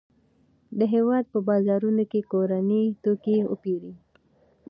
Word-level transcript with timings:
د 0.77 0.79
هېواد 0.93 1.25
په 1.33 1.39
بازارونو 1.49 2.03
کې 2.11 2.21
کورني 2.31 2.83
توکي 3.03 3.37
وپیرئ. 3.51 3.93